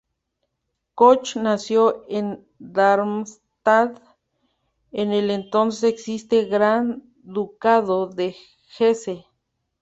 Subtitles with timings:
[0.99, 3.99] Koch nació en Darmstadt,
[4.91, 8.35] en el entonces existente Gran Ducado de
[8.79, 9.27] Hesse.